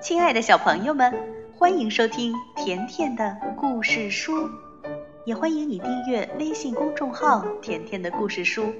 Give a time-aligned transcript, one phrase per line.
[0.00, 1.12] 亲爱的小朋友们，
[1.58, 4.48] 欢迎收听甜甜的故事书，
[5.26, 8.72] 也欢迎你订阅微信公众号“甜甜的故事书”。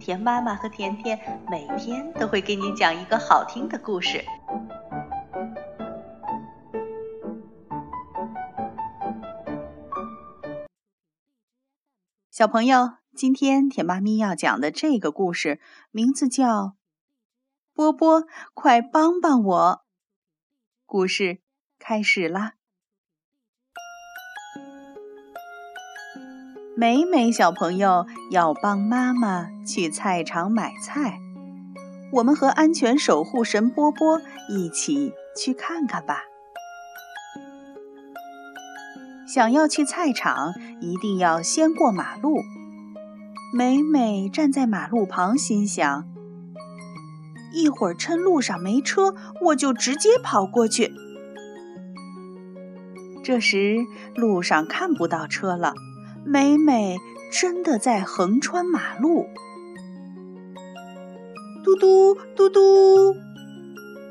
[0.00, 4.24] 甜妈妈和甜甜每天都会给你讲一个好听的故事。
[12.28, 15.60] 小朋友，今天甜妈咪要讲的这个故事
[15.92, 16.44] 名字叫
[17.72, 19.80] 《波波，快帮帮我》。
[20.88, 21.40] 故事
[21.80, 22.52] 开始啦！
[26.76, 31.18] 美美小朋友要帮妈妈去菜场买菜，
[32.12, 36.22] 我们和安全守护神波波一起去看看吧。
[39.26, 42.42] 想要去菜场，一定要先过马路。
[43.52, 46.15] 美美站在马路旁，心想。
[47.56, 50.92] 一会儿趁路上没车，我就直接跑过去。
[53.24, 53.78] 这时
[54.14, 55.72] 路上看不到车了，
[56.22, 56.98] 美美
[57.32, 59.26] 真的在横穿马路。
[61.64, 63.16] 嘟嘟嘟嘟，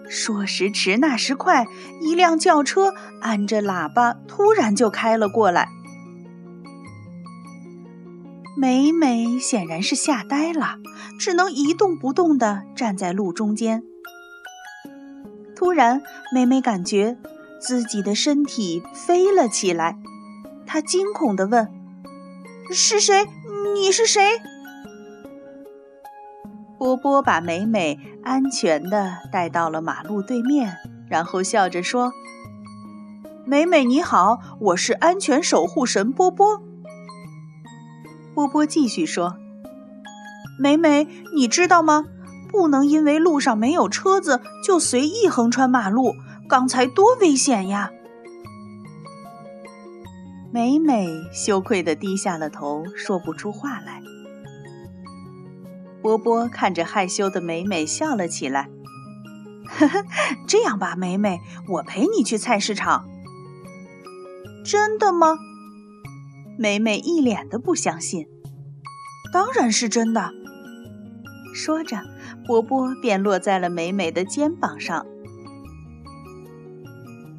[0.10, 1.68] 说时迟，那时快，
[2.02, 5.70] 一辆轿车按着喇叭，突然就开了过来。
[8.66, 10.78] 美美显然是吓呆了，
[11.20, 13.84] 只能一动不动地站在路中间。
[15.56, 16.02] 突然，
[16.34, 17.16] 美美感觉
[17.62, 20.00] 自己的身体飞了起来，
[20.66, 21.72] 她惊恐地问
[22.74, 23.28] ：“是谁？
[23.76, 24.42] 你是谁？”
[26.80, 30.76] 波波把美美安全地带到了马路对面，
[31.08, 32.12] 然后笑着说
[33.46, 36.64] ：“美美你好，我是安全守护神波波。”
[38.36, 39.38] 波波继续说
[40.60, 42.06] ：“美美，你知道吗？
[42.52, 46.16] 不能因为路上没有车子就随意横穿马路，
[46.50, 47.92] 刚才多危险呀！”
[50.52, 54.02] 美美羞愧地低下了头，说不出话来。
[56.02, 58.70] 波波看着害羞的美美，笑了起来
[59.66, 60.04] ：“呵呵，
[60.46, 63.06] 这样吧，美美，我陪你去菜市场。”
[64.66, 65.38] 真的吗？
[66.58, 68.28] 美美一脸的不相信，
[69.34, 70.32] 当然是真的。
[71.54, 71.98] 说着，
[72.46, 75.06] 波波便落在了美美的肩膀上。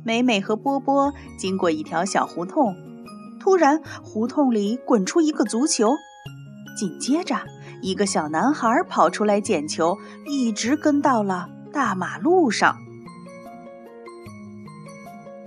[0.05, 2.75] 美美和波波经过一条小胡同，
[3.41, 5.95] 突然胡同里滚出一个足球，
[6.77, 7.37] 紧接着
[7.83, 12.77] 一个小男孩跑出来捡球，一直跟到了大马路上。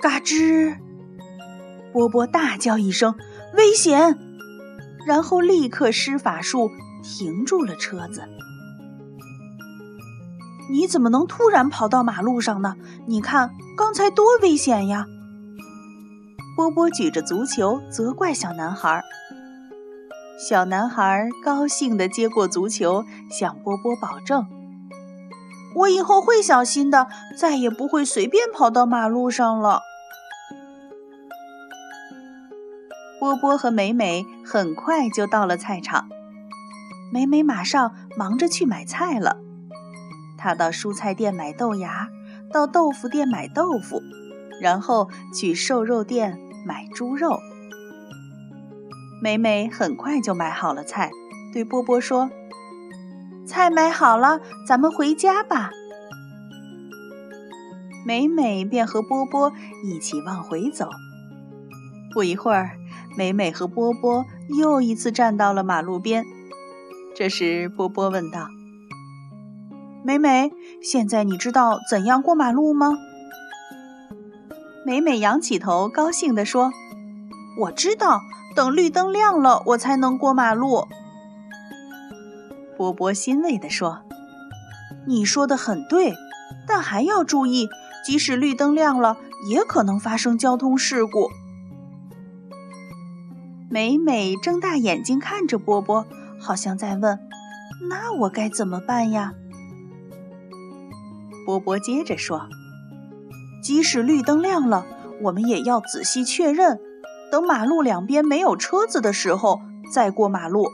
[0.01, 0.75] 嘎吱！
[1.93, 3.15] 波波大叫一声。
[3.55, 4.17] 危险！
[5.05, 6.69] 然后立刻施法术
[7.03, 8.23] 停住了车子。
[10.71, 12.75] 你怎么能突然跑到马路上呢？
[13.07, 15.05] 你看刚才多危险呀！
[16.55, 19.01] 波波举着足球责怪小男孩。
[20.37, 24.45] 小男孩高兴地接过足球，向波波保证
[25.75, 27.07] ：“我以后会小心的，
[27.37, 29.81] 再也不会随便跑到马路上了。”
[33.19, 36.07] 波波和美美很快就到了菜场，
[37.11, 39.37] 美美马上忙着去买菜了。
[40.37, 42.07] 她到蔬菜店买豆芽，
[42.53, 44.01] 到豆腐店买豆腐，
[44.61, 47.39] 然后去瘦肉店买猪肉。
[49.21, 51.11] 美美很快就买好了菜，
[51.51, 52.29] 对波波说
[53.45, 55.71] ：“菜买好了，咱们回家吧。”
[58.07, 59.51] 美美便和波波
[59.83, 60.89] 一起往回走。
[62.13, 62.77] 不一会儿。
[63.19, 66.25] 美美和波波又一次站到了马路边。
[67.13, 68.47] 这时，波波问道
[70.05, 72.97] ：“美美，现在你知道怎样过马路吗？”
[74.87, 76.71] 美美仰起头，高兴地说
[77.59, 78.21] ：“我知道，
[78.55, 80.87] 等绿灯亮了，我才能过马路。”
[82.77, 83.99] 波波欣慰地说
[85.05, 86.13] ：“你说的很对，
[86.65, 87.67] 但还要注意，
[88.05, 89.17] 即使绿灯亮了，
[89.49, 91.27] 也可能发生交通事故。”
[93.71, 96.07] 美美睁大眼睛看着波波，
[96.39, 97.19] 好像在问
[97.87, 99.33] ：“那我该怎么办呀？”
[101.45, 102.47] 波波接着说
[103.63, 104.87] ：“即使绿灯亮了，
[105.21, 106.79] 我们也要仔细确认，
[107.31, 109.61] 等马路两边没有车子的时候
[109.93, 110.65] 再过马路。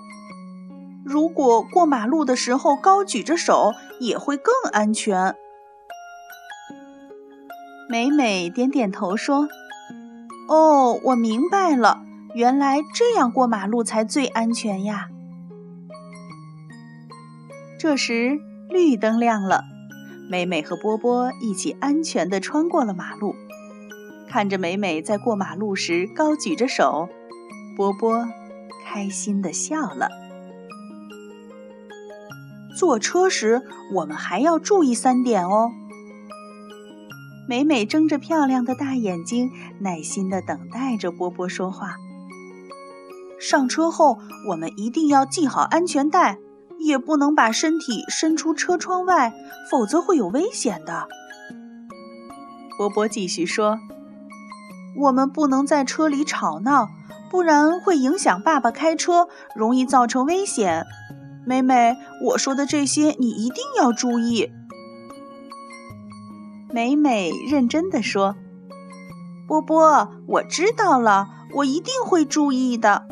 [1.03, 5.35] 如果过马路的时候高举着手，也会更安全。”
[7.89, 9.49] 美美点点头说
[10.47, 12.01] ：“哦，我明白了。”
[12.35, 15.07] 原来这样过马路才最安全呀！
[17.79, 19.63] 这时绿灯亮了，
[20.29, 23.33] 美美和波波一起安全地穿过了马路。
[24.27, 27.07] 看着美美在过马路时高举着手，
[27.77, 28.27] 波波
[28.85, 30.09] 开心地笑了。
[32.77, 33.61] 坐车时
[33.93, 35.71] 我们还要注意三点哦。
[37.47, 41.95] 美美睁着漂亮的大眼睛，耐心地等待着波波说话。
[43.47, 44.17] 上车后，
[44.49, 46.39] 我们一定要系好安全带，
[46.79, 49.35] 也不能把身体伸出车窗外，
[49.69, 51.07] 否则会有危险的。
[52.75, 53.77] 波波继续说
[54.99, 56.89] ：“我们不能在车里吵闹，
[57.29, 60.83] 不然会影响爸爸开车，容易造成危险。”
[61.45, 64.49] 美美，我说的这些你一定要注意。
[66.73, 68.35] 美美认真的说
[69.47, 71.27] ：“波波，我知道了，
[71.57, 73.05] 我一定会注意的。”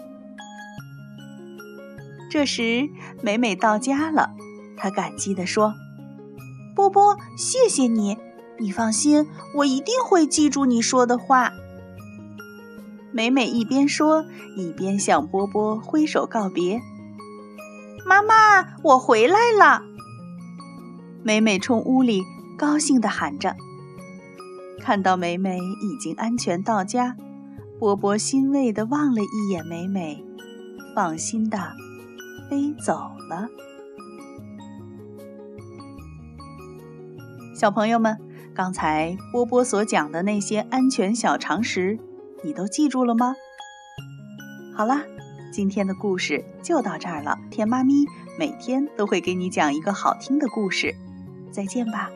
[2.34, 2.90] 这时，
[3.22, 4.32] 美美到家了，
[4.76, 5.76] 她感激地说
[6.76, 8.18] ：“波波，谢谢你，
[8.58, 9.28] 你放心，
[9.58, 11.52] 我一定会记住你说的话。”
[13.14, 14.26] 美美一边说，
[14.58, 16.82] 一边向波波挥手告别。
[18.04, 19.84] “妈妈，我回来了！”
[21.22, 22.24] 美美冲屋里。
[22.58, 23.56] 高兴地喊着。
[24.82, 27.16] 看到美美已经安全到家，
[27.78, 30.26] 波波欣慰地望了一眼美美，
[30.96, 31.74] 放心地
[32.50, 32.94] 飞走
[33.30, 33.48] 了。
[37.56, 38.20] 小朋友们，
[38.54, 42.00] 刚才波波所讲的那些安全小常识，
[42.44, 43.36] 你都记住了吗？
[44.76, 45.04] 好啦，
[45.52, 47.38] 今天的故事就到这儿了。
[47.52, 48.06] 甜妈咪
[48.38, 50.96] 每天都会给你讲一个好听的故事，
[51.52, 52.10] 再见吧。